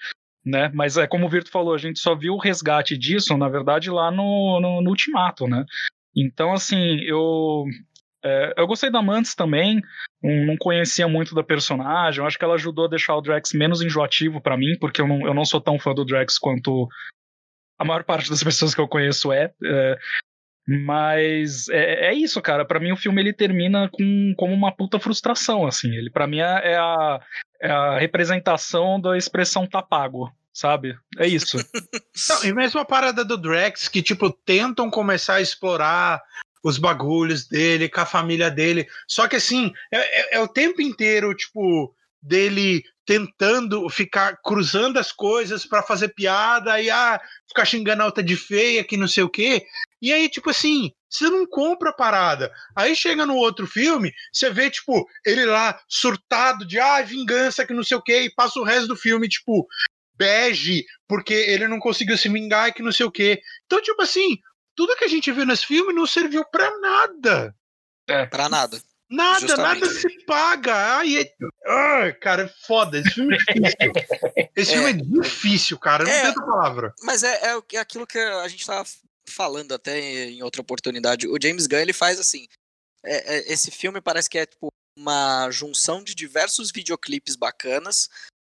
Né? 0.44 0.70
Mas 0.74 0.98
é 0.98 1.06
como 1.06 1.24
o 1.24 1.30
Virto 1.30 1.50
falou, 1.50 1.72
a 1.74 1.78
gente 1.78 1.98
só 1.98 2.14
viu 2.14 2.34
o 2.34 2.38
resgate 2.38 2.98
disso, 2.98 3.38
na 3.38 3.48
verdade, 3.48 3.90
lá 3.90 4.10
no, 4.10 4.60
no, 4.60 4.82
no 4.82 4.90
Ultimato, 4.90 5.46
né? 5.46 5.64
Então, 6.14 6.52
assim, 6.52 7.00
eu, 7.04 7.64
é, 8.24 8.54
eu 8.56 8.66
gostei 8.66 8.90
da 8.90 9.02
Mantis 9.02 9.34
também, 9.34 9.82
um, 10.22 10.46
não 10.46 10.56
conhecia 10.56 11.08
muito 11.08 11.34
da 11.34 11.42
personagem, 11.42 12.24
acho 12.24 12.38
que 12.38 12.44
ela 12.44 12.54
ajudou 12.54 12.84
a 12.84 12.90
deixar 12.90 13.16
o 13.16 13.20
Drax 13.20 13.52
menos 13.52 13.82
enjoativo 13.82 14.40
para 14.40 14.56
mim, 14.56 14.76
porque 14.78 15.00
eu 15.00 15.08
não, 15.08 15.26
eu 15.26 15.34
não 15.34 15.44
sou 15.44 15.60
tão 15.60 15.78
fã 15.78 15.92
do 15.92 16.04
Drax 16.04 16.38
quanto 16.38 16.88
a 17.78 17.84
maior 17.84 18.04
parte 18.04 18.30
das 18.30 18.42
pessoas 18.42 18.74
que 18.74 18.80
eu 18.80 18.88
conheço 18.88 19.32
é. 19.32 19.52
é 19.64 19.98
mas 20.86 21.68
é, 21.70 22.10
é, 22.10 22.14
isso, 22.14 22.40
cara. 22.40 22.64
Para 22.64 22.78
mim 22.78 22.92
o 22.92 22.96
filme 22.96 23.20
ele 23.20 23.32
termina 23.32 23.88
com 23.88 24.32
como 24.36 24.54
uma 24.54 24.70
puta 24.70 25.00
frustração, 25.00 25.66
assim. 25.66 25.90
Ele 25.92 26.08
para 26.08 26.26
mim 26.28 26.38
é, 26.38 26.72
é, 26.72 26.76
a, 26.76 27.20
é 27.60 27.68
a 27.68 27.98
representação 27.98 29.00
da 29.00 29.18
expressão 29.18 29.66
tá 29.66 29.82
pago, 29.82 30.32
sabe? 30.52 30.96
É 31.18 31.26
isso. 31.26 31.56
Não, 32.30 32.44
e 32.44 32.52
mesmo 32.52 32.78
a 32.78 32.84
parada 32.84 33.24
do 33.24 33.36
Drax 33.36 33.88
que 33.88 34.00
tipo 34.00 34.30
tentam 34.30 34.88
começar 34.88 35.34
a 35.34 35.40
explorar 35.40 36.22
os 36.62 36.78
bagulhos 36.78 37.46
dele, 37.46 37.88
com 37.88 38.00
a 38.00 38.06
família 38.06 38.50
dele. 38.50 38.86
Só 39.06 39.26
que 39.26 39.36
assim, 39.36 39.72
é, 39.92 40.36
é, 40.36 40.36
é 40.36 40.40
o 40.40 40.48
tempo 40.48 40.80
inteiro, 40.80 41.34
tipo, 41.34 41.94
dele 42.22 42.84
tentando 43.04 43.88
ficar 43.88 44.36
cruzando 44.42 44.98
as 44.98 45.10
coisas 45.10 45.66
para 45.66 45.82
fazer 45.82 46.10
piada 46.10 46.80
e 46.80 46.88
ah, 46.88 47.20
ficar 47.48 47.64
xingando 47.64 48.02
a 48.02 48.06
outra 48.06 48.22
de 48.22 48.36
feia, 48.36 48.84
que 48.84 48.96
não 48.96 49.08
sei 49.08 49.24
o 49.24 49.28
quê. 49.28 49.64
E 50.00 50.12
aí, 50.12 50.28
tipo 50.28 50.50
assim, 50.50 50.92
você 51.10 51.28
não 51.28 51.46
compra 51.46 51.90
a 51.90 51.94
parada. 51.94 52.52
Aí 52.76 52.94
chega 52.94 53.26
no 53.26 53.34
outro 53.34 53.66
filme, 53.66 54.12
você 54.32 54.50
vê, 54.50 54.70
tipo, 54.70 55.06
ele 55.26 55.44
lá 55.44 55.78
surtado 55.88 56.64
de 56.64 56.78
ah, 56.78 57.02
vingança, 57.02 57.66
que 57.66 57.74
não 57.74 57.82
sei 57.84 57.96
o 57.96 58.02
quê, 58.02 58.22
e 58.22 58.34
passa 58.34 58.60
o 58.60 58.64
resto 58.64 58.88
do 58.88 58.96
filme, 58.96 59.28
tipo, 59.28 59.66
bege, 60.14 60.84
porque 61.08 61.34
ele 61.34 61.66
não 61.66 61.80
conseguiu 61.80 62.16
se 62.16 62.28
vingar, 62.28 62.72
que 62.72 62.82
não 62.82 62.92
sei 62.92 63.04
o 63.04 63.10
quê. 63.10 63.40
Então, 63.66 63.82
tipo 63.82 64.00
assim, 64.00 64.38
tudo 64.82 64.96
que 64.96 65.04
a 65.04 65.08
gente 65.08 65.30
viu 65.30 65.46
nesse 65.46 65.64
filme 65.64 65.92
não 65.92 66.04
serviu 66.08 66.44
pra 66.44 66.68
nada. 66.80 67.54
É. 68.08 68.26
Pra 68.26 68.48
nada. 68.48 68.82
Nada, 69.08 69.46
Justamente. 69.46 69.80
nada 69.80 69.94
se 69.94 70.24
paga. 70.24 70.96
Ai, 70.96 71.18
é... 71.18 71.34
Ai, 71.68 72.12
cara, 72.14 72.42
é 72.44 72.48
foda. 72.66 72.98
Esse 72.98 73.10
filme 73.10 73.36
é 73.36 73.38
difícil. 73.38 73.92
Esse 74.56 74.72
é. 74.72 74.74
filme 74.74 74.90
é 74.90 75.20
difícil, 75.22 75.78
cara. 75.78 76.02
Não 76.02 76.10
é, 76.10 76.20
tem 76.20 76.28
outra 76.30 76.46
palavra. 76.46 76.94
Mas 77.04 77.22
é, 77.22 77.32
é, 77.32 77.62
é 77.74 77.78
aquilo 77.78 78.08
que 78.08 78.18
a 78.18 78.48
gente 78.48 78.66
tava 78.66 78.88
falando 79.28 79.72
até 79.72 80.00
em 80.00 80.42
outra 80.42 80.60
oportunidade. 80.60 81.28
O 81.28 81.38
James 81.40 81.68
Gunn, 81.68 81.78
ele 81.78 81.92
faz 81.92 82.18
assim. 82.18 82.48
É, 83.04 83.36
é, 83.36 83.52
esse 83.52 83.70
filme 83.70 84.00
parece 84.00 84.28
que 84.28 84.38
é 84.38 84.46
tipo 84.46 84.68
uma 84.98 85.48
junção 85.52 86.02
de 86.02 86.12
diversos 86.12 86.72
videoclipes 86.72 87.36
bacanas 87.36 88.10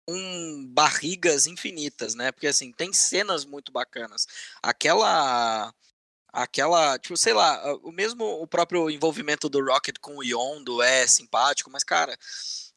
com 0.05 0.65
barrigas 0.71 1.47
infinitas, 1.47 2.15
né? 2.15 2.33
Porque 2.33 2.47
assim, 2.47 2.73
tem 2.73 2.91
cenas 2.91 3.45
muito 3.45 3.71
bacanas. 3.71 4.27
Aquela 4.61 5.73
aquela, 6.37 6.99
tipo, 6.99 7.17
sei 7.17 7.33
lá, 7.33 7.75
o 7.81 7.91
mesmo 7.91 8.23
o 8.23 8.45
próprio 8.45 8.91
envolvimento 8.91 9.49
do 9.49 9.63
Rocket 9.63 9.95
com 9.99 10.17
o 10.17 10.23
Yondo 10.23 10.83
é 10.83 11.07
simpático, 11.07 11.71
mas 11.71 11.83
cara, 11.83 12.15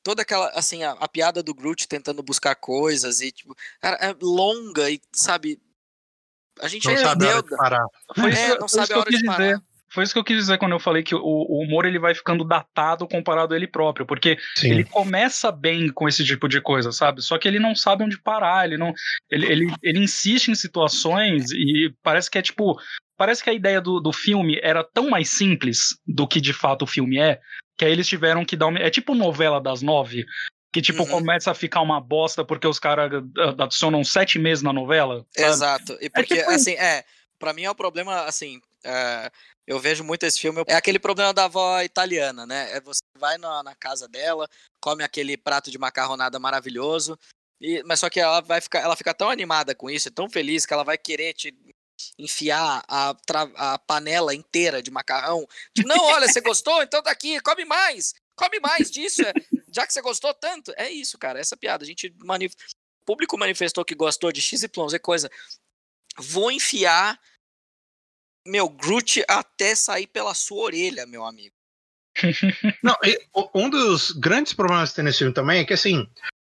toda 0.02 0.22
aquela, 0.22 0.48
assim, 0.50 0.82
a, 0.82 0.92
a 0.92 1.06
piada 1.06 1.42
do 1.42 1.54
Groot 1.54 1.86
tentando 1.86 2.22
buscar 2.22 2.54
coisas 2.54 3.20
e 3.20 3.30
tipo, 3.30 3.54
cara, 3.78 3.96
é 3.96 4.16
longa 4.22 4.90
e 4.90 4.98
sabe, 5.12 5.60
a 6.58 6.68
gente 6.68 6.88
não 6.88 6.96
sabe 6.96 7.26
a 7.26 7.36
hora 7.36 7.42
de 7.42 7.56
parar. 7.56 7.86
Foi 8.14 8.32
é, 8.32 8.58
não 8.58 8.68
sabe 8.68 8.94
a 8.94 8.98
hora 8.98 9.10
de 9.10 9.24
parar. 9.24 9.62
Foi 9.92 10.04
isso 10.04 10.12
que 10.12 10.18
eu 10.18 10.24
quis 10.24 10.36
dizer 10.36 10.58
quando 10.58 10.72
eu 10.72 10.80
falei 10.80 11.02
que 11.02 11.14
o, 11.14 11.20
o 11.20 11.62
humor 11.62 11.84
ele 11.84 11.98
vai 11.98 12.14
ficando 12.14 12.44
datado 12.44 13.08
comparado 13.08 13.52
a 13.52 13.56
ele 13.56 13.66
próprio, 13.66 14.06
porque 14.06 14.38
Sim. 14.56 14.70
ele 14.70 14.84
começa 14.84 15.50
bem 15.50 15.88
com 15.88 16.08
esse 16.08 16.24
tipo 16.24 16.48
de 16.48 16.60
coisa, 16.60 16.92
sabe? 16.92 17.22
Só 17.22 17.38
que 17.38 17.48
ele 17.48 17.58
não 17.58 17.74
sabe 17.74 18.04
onde 18.04 18.20
parar, 18.20 18.66
ele 18.66 18.76
não, 18.76 18.92
ele, 19.30 19.46
ele, 19.46 19.74
ele 19.82 19.98
insiste 19.98 20.48
em 20.48 20.54
situações 20.54 21.50
e 21.50 21.92
parece 22.02 22.30
que 22.30 22.38
é 22.38 22.42
tipo, 22.42 22.78
parece 23.16 23.42
que 23.42 23.50
a 23.50 23.54
ideia 23.54 23.80
do, 23.80 24.00
do 24.00 24.12
filme 24.12 24.60
era 24.62 24.84
tão 24.84 25.10
mais 25.10 25.28
simples 25.28 25.98
do 26.06 26.26
que 26.26 26.40
de 26.40 26.52
fato 26.52 26.82
o 26.82 26.86
filme 26.86 27.18
é, 27.18 27.40
que 27.76 27.84
aí 27.84 27.92
eles 27.92 28.06
tiveram 28.06 28.44
que 28.44 28.56
dar 28.56 28.68
uma, 28.68 28.78
é 28.78 28.90
tipo 28.90 29.14
novela 29.14 29.60
das 29.60 29.82
nove, 29.82 30.24
que, 30.72 30.80
tipo, 30.80 31.02
uhum. 31.02 31.08
começa 31.08 31.50
a 31.50 31.54
ficar 31.54 31.80
uma 31.80 32.00
bosta 32.00 32.44
porque 32.44 32.66
os 32.66 32.78
caras 32.78 33.10
adicionam 33.58 34.04
sete 34.04 34.38
meses 34.38 34.62
na 34.62 34.72
novela. 34.72 35.26
Sabe? 35.36 35.48
Exato. 35.48 35.98
E 36.00 36.06
é 36.06 36.08
porque, 36.08 36.34
é 36.34 36.36
tipo... 36.38 36.50
assim, 36.50 36.74
é. 36.74 37.04
Pra 37.38 37.52
mim 37.52 37.64
é 37.64 37.68
o 37.68 37.72
um 37.72 37.74
problema, 37.74 38.22
assim. 38.22 38.60
É, 38.84 39.30
eu 39.66 39.78
vejo 39.78 40.02
muito 40.02 40.24
esse 40.24 40.40
filme. 40.40 40.64
É 40.66 40.74
aquele 40.74 40.98
problema 40.98 41.32
da 41.32 41.44
avó 41.44 41.80
italiana, 41.82 42.46
né? 42.46 42.72
É 42.72 42.80
você 42.80 43.00
vai 43.18 43.38
na, 43.38 43.62
na 43.62 43.74
casa 43.74 44.08
dela, 44.08 44.48
come 44.80 45.04
aquele 45.04 45.36
prato 45.36 45.70
de 45.70 45.78
macarronada 45.78 46.38
maravilhoso. 46.38 47.18
E, 47.60 47.82
mas 47.84 48.00
só 48.00 48.08
que 48.08 48.18
ela 48.18 48.40
vai 48.40 48.60
ficar, 48.60 48.80
ela 48.80 48.96
fica 48.96 49.12
tão 49.12 49.28
animada 49.28 49.74
com 49.74 49.90
isso, 49.90 50.10
tão 50.10 50.28
feliz 50.28 50.64
que 50.64 50.72
ela 50.72 50.82
vai 50.82 50.96
querer 50.96 51.34
te 51.34 51.54
enfiar 52.18 52.82
a, 52.88 53.14
a 53.56 53.78
panela 53.78 54.34
inteira 54.34 54.82
de 54.82 54.90
macarrão. 54.90 55.46
Tipo, 55.74 55.88
não, 55.88 56.02
olha, 56.04 56.26
você 56.26 56.40
gostou? 56.40 56.82
Então 56.82 57.02
tá 57.02 57.14
come 57.44 57.64
mais, 57.64 58.14
come 58.34 58.58
mais 58.60 58.90
disso. 58.90 59.22
É, 59.22 59.32
já 59.72 59.86
que 59.86 59.92
você 59.92 60.00
gostou 60.00 60.32
tanto, 60.34 60.72
é 60.76 60.90
isso, 60.90 61.18
cara, 61.18 61.38
essa 61.38 61.56
piada. 61.56 61.84
A 61.84 61.86
gente 61.86 62.14
manif... 62.24 62.54
o 63.02 63.04
público 63.04 63.38
manifestou 63.38 63.84
que 63.84 63.94
gostou 63.94 64.32
de 64.32 64.40
XYZ 64.40 64.66
coisa. 65.02 65.30
Vou 66.16 66.50
enfiar 66.50 67.20
meu, 68.46 68.68
Groot 68.68 69.24
até 69.28 69.74
sair 69.74 70.06
pela 70.06 70.34
sua 70.34 70.64
orelha, 70.64 71.06
meu 71.06 71.24
amigo. 71.24 71.54
Não, 72.82 72.96
um 73.54 73.70
dos 73.70 74.10
grandes 74.10 74.52
problemas 74.52 74.90
que 74.90 74.96
tem 74.96 75.04
nesse 75.04 75.18
filme 75.18 75.32
também 75.32 75.60
é 75.60 75.64
que, 75.64 75.72
assim, 75.72 76.06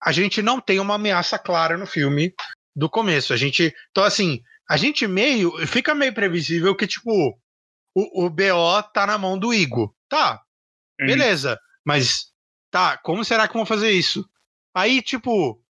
a 0.02 0.10
gente 0.10 0.42
não 0.42 0.60
tem 0.60 0.80
uma 0.80 0.94
ameaça 0.94 1.38
clara 1.38 1.76
no 1.78 1.86
filme 1.86 2.34
do 2.74 2.90
começo. 2.90 3.32
A 3.32 3.36
gente. 3.36 3.74
Então, 3.90 4.02
assim, 4.02 4.42
a 4.68 4.76
gente 4.76 5.06
meio. 5.06 5.52
Fica 5.66 5.94
meio 5.94 6.12
previsível 6.12 6.74
que, 6.74 6.86
tipo, 6.86 7.38
o, 7.94 8.26
o 8.26 8.30
BO 8.30 8.82
tá 8.92 9.06
na 9.06 9.16
mão 9.16 9.38
do 9.38 9.54
Igo. 9.54 9.94
Tá, 10.08 10.42
uhum. 11.00 11.06
beleza. 11.06 11.58
Mas, 11.84 12.32
tá, 12.70 12.96
como 12.98 13.24
será 13.24 13.46
que 13.46 13.54
vão 13.54 13.66
fazer 13.66 13.90
isso? 13.90 14.28
Aí, 14.74 15.02
tipo, 15.02 15.61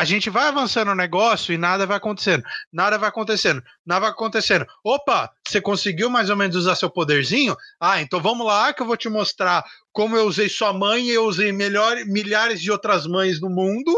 a 0.00 0.04
gente 0.06 0.30
vai 0.30 0.48
avançando 0.48 0.90
o 0.90 0.94
negócio 0.94 1.52
e 1.52 1.58
nada 1.58 1.84
vai 1.84 1.98
acontecendo. 1.98 2.42
Nada 2.72 2.96
vai 2.96 3.10
acontecendo. 3.10 3.62
Nada 3.84 4.00
vai 4.00 4.10
acontecendo. 4.10 4.66
Opa, 4.82 5.30
você 5.46 5.60
conseguiu 5.60 6.08
mais 6.08 6.30
ou 6.30 6.36
menos 6.36 6.56
usar 6.56 6.74
seu 6.74 6.88
poderzinho? 6.88 7.54
Ah, 7.78 8.00
então 8.00 8.18
vamos 8.18 8.46
lá 8.46 8.72
que 8.72 8.80
eu 8.80 8.86
vou 8.86 8.96
te 8.96 9.10
mostrar 9.10 9.62
como 9.92 10.16
eu 10.16 10.24
usei 10.24 10.48
sua 10.48 10.72
mãe 10.72 11.04
e 11.04 11.10
eu 11.10 11.26
usei 11.26 11.52
melhor, 11.52 11.98
milhares 12.06 12.62
de 12.62 12.72
outras 12.72 13.06
mães 13.06 13.42
no 13.42 13.50
mundo, 13.50 13.94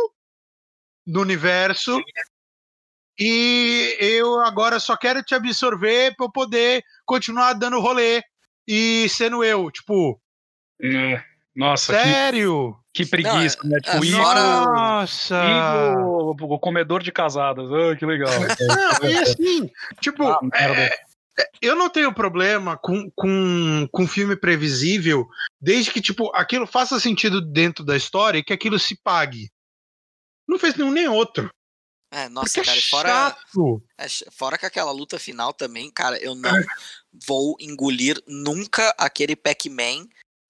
no 1.07 1.21
universo. 1.21 2.03
E 3.17 3.97
eu 4.01 4.41
agora 4.41 4.81
só 4.81 4.97
quero 4.97 5.23
te 5.23 5.37
absorver 5.37 6.17
para 6.17 6.27
eu 6.27 6.33
poder 6.33 6.83
continuar 7.07 7.53
dando 7.53 7.79
rolê 7.79 8.25
e 8.67 9.09
sendo 9.09 9.45
eu. 9.45 9.71
Tipo. 9.71 10.21
É. 10.83 11.23
Nossa, 11.55 11.93
sério? 11.93 12.77
Que, 12.93 13.05
que 13.05 13.11
preguiça, 13.11 13.59
não, 13.63 13.71
né? 13.71 13.79
Tipo, 13.81 14.05
é, 14.05 14.11
Nossa! 14.11 15.45
Igor, 15.45 16.37
o 16.41 16.59
comedor 16.59 17.03
de 17.03 17.13
casadas. 17.13 17.71
Oh, 17.71 17.97
que 17.97 18.07
legal. 18.07 18.31
não, 19.03 19.11
e 19.11 19.17
assim, 19.19 19.71
tipo, 20.01 20.25
ah, 20.25 20.41
é, 20.55 20.85
é, 20.85 21.05
eu 21.61 21.77
não 21.77 21.91
tenho 21.91 22.13
problema 22.13 22.77
com, 22.77 23.11
com, 23.15 23.89
com 23.91 24.07
filme 24.07 24.37
previsível, 24.37 25.29
desde 25.61 25.91
que, 25.91 26.01
tipo, 26.01 26.31
aquilo 26.35 26.67
faça 26.67 26.99
sentido 26.99 27.41
dentro 27.41 27.85
da 27.85 27.97
história 27.97 28.39
e 28.39 28.45
que 28.45 28.53
aquilo 28.53 28.79
se 28.79 28.97
pague. 28.97 29.51
Não 30.49 30.59
fez 30.59 30.75
nenhum 30.75 30.91
nem 30.91 31.09
outro. 31.09 31.51
É, 32.11 32.29
nossa, 32.29 32.47
Porque 32.47 32.67
cara, 32.67 32.79
é 32.79 32.83
fora, 32.83 33.37
é, 33.97 34.07
fora 34.31 34.59
que 34.59 34.67
aquela 34.67 34.93
luta 34.93 35.19
final 35.19 35.51
também, 35.55 35.91
cara, 35.91 36.19
eu 36.19 36.35
não 36.35 36.55
é. 36.55 36.65
vou 37.27 37.57
engolir 37.59 38.23
nunca 38.27 38.95
aquele 38.99 39.35
Pac-Man 39.35 40.07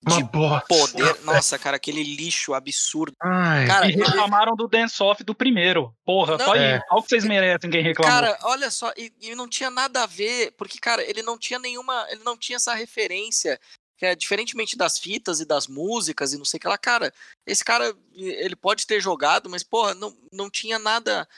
uma 0.07 0.17
de 0.17 0.25
bosta. 0.25 0.67
poder. 0.67 1.21
Nossa, 1.23 1.59
cara, 1.59 1.77
aquele 1.77 2.03
lixo 2.03 2.55
absurdo. 2.55 3.15
Ai, 3.21 3.67
cara, 3.67 3.89
e 3.89 3.93
reclamaram 3.93 4.57
do 4.57 4.67
Dance 4.67 5.01
Off 5.03 5.23
do 5.23 5.35
primeiro. 5.35 5.95
Porra, 6.05 6.37
não, 6.37 6.45
só 6.45 6.55
é. 6.57 6.81
Olha 6.91 6.99
o 6.99 7.03
que 7.03 7.09
vocês 7.09 7.25
merecem 7.25 7.71
quem 7.71 7.83
reclamou. 7.83 8.13
Cara, 8.13 8.39
olha 8.43 8.71
só, 8.71 8.93
e, 8.97 9.13
e, 9.21 9.35
não 9.35 9.49
tinha 9.49 9.71
nada 9.71 10.03
a 10.03 10.07
ver, 10.07 10.53
porque, 10.57 10.79
cara, 10.79 11.03
ele 11.09 11.23
não 11.23 11.39
tinha 11.39 11.59
nenhuma. 11.59 12.07
Ele 12.11 12.23
não 12.25 12.37
tinha 12.37 12.57
essa 12.57 12.75
referência. 12.75 13.59
Que 13.97 14.07
é 14.07 14.15
diferentemente 14.17 14.77
das 14.77 14.99
fitas 14.99 15.39
e 15.39 15.45
das 15.45 15.69
músicas 15.69 16.33
e 16.33 16.39
não 16.39 16.45
sei 16.45 16.59
o 16.59 16.61
que 16.61 16.67
lá, 16.67 16.77
cara, 16.77 17.15
esse 17.47 17.65
cara, 17.65 17.95
ele 18.13 18.57
pode 18.57 18.85
ter 18.85 19.01
jogado, 19.01 19.49
mas, 19.49 19.63
porra, 19.63 19.95
não, 19.95 20.13
não 20.33 20.51
tinha 20.51 20.77
nada 20.77 21.29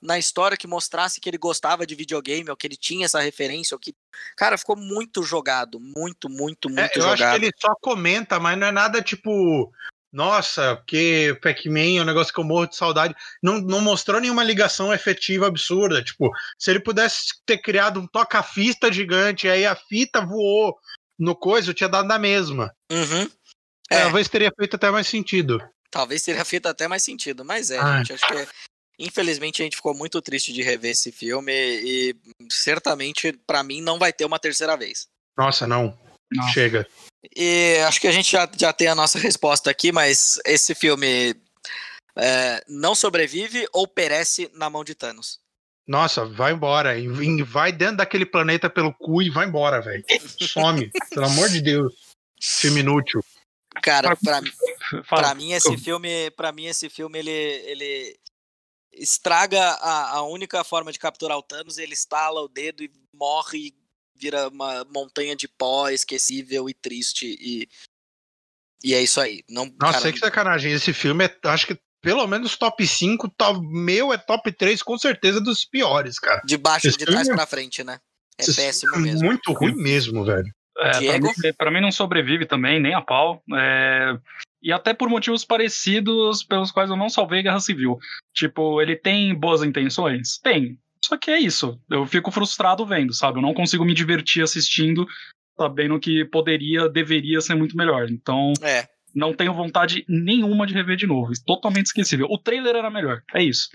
na 0.00 0.18
história 0.18 0.56
que 0.56 0.66
mostrasse 0.66 1.20
que 1.20 1.28
ele 1.28 1.38
gostava 1.38 1.86
de 1.86 1.94
videogame, 1.94 2.50
ou 2.50 2.56
que 2.56 2.66
ele 2.66 2.76
tinha 2.76 3.04
essa 3.04 3.20
referência, 3.20 3.74
ou 3.74 3.78
que. 3.78 3.94
Cara, 4.36 4.56
ficou 4.56 4.76
muito 4.76 5.22
jogado. 5.22 5.80
Muito, 5.80 6.28
muito, 6.28 6.68
muito 6.68 6.80
é, 6.80 6.90
eu 6.94 7.02
jogado. 7.02 7.20
Eu 7.20 7.26
acho 7.26 7.40
que 7.40 7.46
ele 7.46 7.52
só 7.60 7.74
comenta, 7.80 8.38
mas 8.38 8.58
não 8.58 8.66
é 8.66 8.72
nada 8.72 9.02
tipo. 9.02 9.72
Nossa, 10.10 10.76
porque 10.76 11.38
Pac-Man 11.42 11.98
é 11.98 12.00
um 12.00 12.06
negócio 12.06 12.32
que 12.32 12.40
eu 12.40 12.44
morro 12.44 12.66
de 12.66 12.76
saudade. 12.76 13.14
Não, 13.42 13.60
não 13.60 13.82
mostrou 13.82 14.18
nenhuma 14.18 14.42
ligação 14.42 14.92
efetiva 14.92 15.46
absurda. 15.46 16.02
Tipo, 16.02 16.30
se 16.58 16.70
ele 16.70 16.80
pudesse 16.80 17.34
ter 17.44 17.58
criado 17.58 18.00
um 18.00 18.06
toca-fita 18.06 18.90
gigante, 18.90 19.48
aí 19.48 19.66
a 19.66 19.76
fita 19.76 20.24
voou 20.24 20.78
no 21.18 21.36
coisa, 21.36 21.70
eu 21.70 21.74
tinha 21.74 21.90
dado 21.90 22.08
na 22.08 22.18
mesma. 22.18 22.74
Uhum. 22.90 23.30
É. 23.90 24.02
Talvez 24.02 24.28
teria 24.28 24.52
feito 24.56 24.76
até 24.76 24.90
mais 24.90 25.06
sentido. 25.06 25.60
Talvez 25.90 26.22
teria 26.22 26.44
feito 26.44 26.66
até 26.66 26.88
mais 26.88 27.02
sentido, 27.02 27.44
mas 27.44 27.70
é, 27.70 27.78
Ai. 27.78 27.98
gente, 27.98 28.14
acho 28.14 28.26
que 28.26 28.34
é 28.34 28.48
Infelizmente 28.98 29.62
a 29.62 29.64
gente 29.64 29.76
ficou 29.76 29.94
muito 29.94 30.20
triste 30.20 30.52
de 30.52 30.62
rever 30.62 30.90
esse 30.90 31.12
filme 31.12 31.52
e 31.52 32.16
certamente 32.50 33.32
para 33.46 33.62
mim 33.62 33.80
não 33.80 33.98
vai 33.98 34.12
ter 34.12 34.24
uma 34.24 34.38
terceira 34.38 34.76
vez. 34.76 35.06
Nossa, 35.36 35.66
não. 35.66 35.96
não. 36.32 36.48
Chega. 36.48 36.86
E 37.36 37.76
acho 37.86 38.00
que 38.00 38.08
a 38.08 38.12
gente 38.12 38.32
já, 38.32 38.48
já 38.56 38.72
tem 38.72 38.88
a 38.88 38.94
nossa 38.94 39.18
resposta 39.18 39.70
aqui, 39.70 39.92
mas 39.92 40.40
esse 40.44 40.74
filme 40.74 41.34
é, 42.16 42.64
não 42.68 42.94
sobrevive 42.94 43.66
ou 43.72 43.86
perece 43.86 44.50
na 44.54 44.68
mão 44.68 44.82
de 44.82 44.94
Thanos? 44.94 45.38
Nossa, 45.86 46.26
vai 46.26 46.52
embora. 46.52 46.94
Vai 47.46 47.72
dentro 47.72 47.98
daquele 47.98 48.26
planeta 48.26 48.68
pelo 48.68 48.92
cu 48.92 49.22
e 49.22 49.30
vai 49.30 49.46
embora, 49.46 49.80
velho. 49.80 50.04
Some. 50.40 50.90
pelo 51.10 51.26
amor 51.26 51.48
de 51.48 51.62
Deus. 51.62 51.94
Filme 52.40 52.80
inútil. 52.80 53.24
Cara, 53.82 54.16
pra, 54.16 54.42
pra 55.08 55.34
mim 55.34 55.52
esse 55.52 55.76
filme, 55.78 56.30
para 56.32 56.52
mim 56.52 56.66
esse 56.66 56.90
filme 56.90 57.18
ele, 57.18 57.30
ele 57.30 58.18
estraga 58.92 59.60
a, 59.60 60.16
a 60.16 60.22
única 60.22 60.62
forma 60.64 60.92
de 60.92 60.98
capturar 60.98 61.38
o 61.38 61.42
Thanos, 61.42 61.78
ele 61.78 61.94
estala 61.94 62.40
o 62.40 62.48
dedo 62.48 62.82
e 62.82 62.90
morre 63.14 63.58
e 63.58 63.74
vira 64.14 64.48
uma 64.48 64.84
montanha 64.84 65.36
de 65.36 65.46
pó 65.46 65.88
esquecível 65.88 66.68
e 66.68 66.74
triste 66.74 67.36
e 67.40 67.68
e 68.82 68.94
é 68.94 69.02
isso 69.02 69.20
aí. 69.20 69.42
Não, 69.48 69.66
Nossa, 69.80 69.98
cara, 70.00 70.12
que 70.12 70.18
sacanagem. 70.20 70.72
Esse 70.72 70.92
filme 70.92 71.24
é, 71.24 71.36
acho 71.48 71.66
que 71.66 71.76
pelo 72.00 72.26
menos 72.26 72.56
top 72.56 72.86
5, 72.86 73.28
top, 73.30 73.60
meu 73.60 74.12
é 74.12 74.18
top 74.18 74.52
3 74.52 74.82
com 74.82 74.96
certeza 74.96 75.40
dos 75.40 75.64
piores, 75.64 76.18
cara. 76.18 76.40
De 76.44 76.56
baixo, 76.56 76.86
Esse 76.86 76.98
de 76.98 77.04
trás 77.04 77.28
é... 77.28 77.34
pra 77.34 77.46
frente, 77.46 77.82
né? 77.82 78.00
É 78.38 78.42
Esse 78.42 78.54
péssimo 78.54 78.94
é 78.94 78.98
mesmo. 78.98 79.26
Muito 79.26 79.52
ruim 79.52 79.74
mesmo, 79.74 80.24
velho. 80.24 80.52
É, 80.78 80.90
pra, 80.90 81.18
mim, 81.18 81.32
pra, 81.58 81.70
mim, 81.72 81.80
não 81.80 81.90
sobrevive 81.90 82.46
também, 82.46 82.80
nem 82.80 82.94
a 82.94 83.02
pau. 83.02 83.42
É, 83.52 84.16
e 84.62 84.72
até 84.72 84.92
por 84.92 85.08
motivos 85.08 85.44
parecidos 85.44 86.42
pelos 86.42 86.70
quais 86.70 86.90
eu 86.90 86.96
não 86.96 87.08
salvei 87.08 87.42
Guerra 87.42 87.60
Civil. 87.60 87.98
Tipo, 88.34 88.80
ele 88.82 88.96
tem 88.96 89.34
boas 89.34 89.62
intenções? 89.62 90.38
Tem. 90.38 90.78
Só 91.04 91.16
que 91.16 91.30
é 91.30 91.38
isso. 91.38 91.80
Eu 91.88 92.06
fico 92.06 92.30
frustrado 92.30 92.84
vendo, 92.84 93.14
sabe? 93.14 93.38
Eu 93.38 93.42
não 93.42 93.54
consigo 93.54 93.84
me 93.84 93.94
divertir 93.94 94.42
assistindo, 94.42 95.06
sabendo 95.56 95.98
que 96.00 96.24
poderia, 96.24 96.88
deveria 96.88 97.40
ser 97.40 97.54
muito 97.54 97.76
melhor. 97.76 98.10
Então, 98.10 98.52
é. 98.62 98.86
não 99.14 99.32
tenho 99.32 99.54
vontade 99.54 100.04
nenhuma 100.08 100.66
de 100.66 100.74
rever 100.74 100.96
de 100.96 101.06
novo. 101.06 101.32
Totalmente 101.46 101.86
esquecível. 101.86 102.26
O 102.28 102.38
trailer 102.38 102.76
era 102.76 102.90
melhor. 102.90 103.22
É 103.34 103.42
isso. 103.42 103.68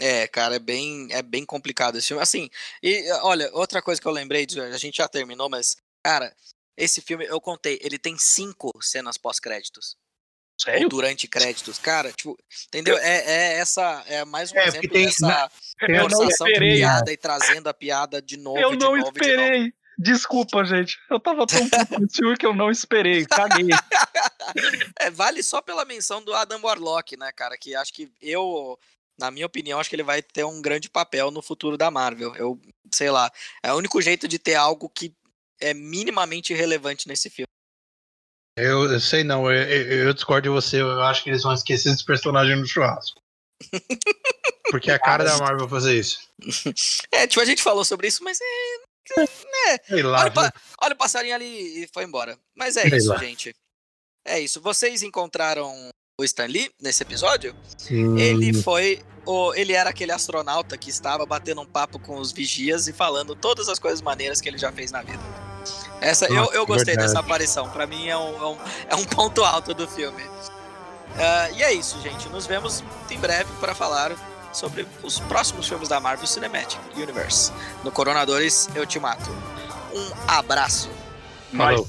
É, 0.00 0.28
cara, 0.28 0.56
é 0.56 0.60
bem, 0.60 1.08
é 1.10 1.22
bem 1.22 1.44
complicado 1.44 1.98
esse 1.98 2.08
filme. 2.08 2.22
Assim, 2.22 2.48
e 2.82 3.10
olha, 3.22 3.50
outra 3.52 3.82
coisa 3.82 4.00
que 4.00 4.06
eu 4.06 4.12
lembrei, 4.12 4.46
a 4.72 4.78
gente 4.78 4.98
já 4.98 5.08
terminou, 5.08 5.48
mas, 5.48 5.76
cara, 6.04 6.32
esse 6.78 7.00
filme, 7.00 7.26
eu 7.26 7.40
contei, 7.40 7.78
ele 7.82 7.98
tem 7.98 8.16
cinco 8.16 8.70
cenas 8.80 9.18
pós-créditos. 9.18 9.96
Sério? 10.60 10.84
Ou 10.84 10.88
durante 10.88 11.28
créditos. 11.28 11.78
Cara, 11.78 12.12
tipo, 12.12 12.36
entendeu? 12.66 12.96
É, 12.98 13.18
é 13.18 13.58
essa, 13.58 14.04
é 14.06 14.24
mais 14.24 14.50
um 14.50 14.56
é, 14.56 14.66
exemplo 14.66 14.90
tem, 14.90 15.06
dessa 15.06 15.50
forçação 15.78 16.46
de 16.46 16.58
piada 16.58 17.12
e 17.12 17.16
trazendo 17.16 17.68
a 17.68 17.74
piada 17.74 18.20
de 18.20 18.36
novo. 18.36 18.58
Eu 18.58 18.74
não 18.74 18.96
esperei. 18.96 19.72
Desculpa, 19.96 20.64
gente. 20.64 20.96
Eu 21.10 21.18
tava 21.18 21.44
tão 21.46 21.68
puto 21.68 22.36
que 22.38 22.46
eu 22.46 22.54
não 22.54 22.70
esperei. 22.70 23.26
Caguei. 23.26 23.66
É, 24.98 25.10
vale 25.10 25.42
só 25.42 25.60
pela 25.60 25.84
menção 25.84 26.24
do 26.24 26.32
Adam 26.32 26.58
Warlock, 26.62 27.18
né, 27.18 27.30
cara? 27.32 27.54
Que 27.58 27.74
acho 27.74 27.92
que 27.92 28.10
eu 28.18 28.78
na 29.18 29.30
minha 29.30 29.46
opinião, 29.46 29.80
acho 29.80 29.90
que 29.90 29.96
ele 29.96 30.04
vai 30.04 30.22
ter 30.22 30.44
um 30.44 30.62
grande 30.62 30.88
papel 30.88 31.30
no 31.30 31.42
futuro 31.42 31.76
da 31.76 31.90
Marvel. 31.90 32.34
Eu, 32.36 32.58
sei 32.90 33.10
lá, 33.10 33.30
é 33.62 33.72
o 33.72 33.76
único 33.76 34.00
jeito 34.00 34.28
de 34.28 34.38
ter 34.38 34.54
algo 34.54 34.88
que 34.88 35.12
é 35.60 35.74
minimamente 35.74 36.54
relevante 36.54 37.08
nesse 37.08 37.28
filme. 37.30 37.48
Eu, 38.56 38.90
eu 38.90 39.00
sei 39.00 39.22
não, 39.22 39.50
eu, 39.50 39.62
eu, 39.62 40.12
discordo 40.12 40.48
de 40.48 40.48
você, 40.48 40.80
eu 40.80 41.00
acho 41.02 41.22
que 41.22 41.30
eles 41.30 41.44
vão 41.44 41.54
esquecer 41.54 41.92
esse 41.92 42.04
personagem 42.04 42.56
no 42.56 42.66
churrasco. 42.66 43.20
Porque 44.70 44.90
é 44.90 44.94
a 44.94 44.98
cara 44.98 45.24
da 45.24 45.38
Marvel 45.38 45.68
fazer 45.68 45.98
isso. 45.98 46.28
É, 47.12 47.26
tipo, 47.26 47.40
a 47.40 47.44
gente 47.44 47.62
falou 47.62 47.84
sobre 47.84 48.08
isso, 48.08 48.22
mas 48.22 48.38
é. 48.40 49.22
é 49.72 49.78
sei 49.78 50.02
lá, 50.02 50.20
olha, 50.22 50.52
olha, 50.82 50.94
o 50.94 50.96
passarinho 50.96 51.34
ali 51.34 51.84
e 51.84 51.88
foi 51.92 52.04
embora. 52.04 52.38
Mas 52.54 52.76
é 52.76 52.88
sei 52.88 52.98
isso, 52.98 53.08
lá. 53.08 53.18
gente. 53.18 53.54
É 54.26 54.38
isso. 54.38 54.60
Vocês 54.60 55.02
encontraram 55.02 55.72
o 56.20 56.24
Stan 56.24 56.46
Lee 56.46 56.70
nesse 56.80 57.02
episódio, 57.02 57.56
Sim. 57.78 58.18
ele 58.18 58.52
foi 58.52 59.00
o, 59.24 59.54
ele 59.54 59.72
era 59.72 59.90
aquele 59.90 60.10
astronauta 60.10 60.76
que 60.76 60.90
estava 60.90 61.24
batendo 61.24 61.60
um 61.60 61.66
papo 61.66 61.98
com 61.98 62.18
os 62.18 62.32
vigias 62.32 62.88
e 62.88 62.92
falando 62.92 63.36
todas 63.36 63.68
as 63.68 63.78
coisas 63.78 64.02
maneiras 64.02 64.40
que 64.40 64.48
ele 64.48 64.58
já 64.58 64.72
fez 64.72 64.90
na 64.90 65.02
vida. 65.02 65.47
Essa, 66.00 66.28
Nossa, 66.28 66.52
eu, 66.52 66.60
eu 66.60 66.66
gostei 66.66 66.94
verdade. 66.94 67.08
dessa 67.08 67.20
aparição. 67.20 67.68
Para 67.70 67.86
mim 67.86 68.08
é 68.08 68.16
um, 68.16 68.36
é 68.36 68.46
um, 68.46 68.56
é, 68.90 68.94
um, 68.96 69.04
ponto 69.04 69.44
alto 69.44 69.74
do 69.74 69.86
filme. 69.88 70.22
Uh, 70.22 71.54
e 71.56 71.62
é 71.62 71.72
isso, 71.72 72.00
gente. 72.00 72.28
Nos 72.28 72.46
vemos 72.46 72.84
em 73.10 73.18
breve 73.18 73.50
para 73.60 73.74
falar 73.74 74.12
sobre 74.52 74.86
os 75.02 75.18
próximos 75.20 75.68
filmes 75.68 75.88
da 75.88 76.00
Marvel 76.00 76.26
Cinematic 76.26 76.78
Universe. 76.96 77.52
No 77.84 77.90
Coronadores, 77.90 78.68
eu 78.74 78.86
te 78.86 78.98
mato. 78.98 79.30
Um 79.92 80.12
abraço. 80.28 80.90
Falou. 81.56 81.88